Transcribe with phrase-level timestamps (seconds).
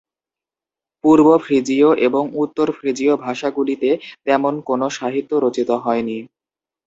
[1.03, 3.89] পূর্ব ফ্রিজীয় এবং উত্তর ফ্রিজীয় ভাষাগুলিতে
[4.25, 6.17] তেমন কোন সাহিত্য রচিত হয়নি।